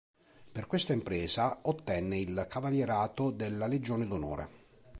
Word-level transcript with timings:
Per 0.51 0.65
questa 0.65 0.93
impresa 0.93 1.59
ottenne 1.61 2.17
il 2.17 2.47
cavalierato 2.49 3.29
della 3.29 3.67
Legione 3.67 4.07
d'Onore. 4.07 4.49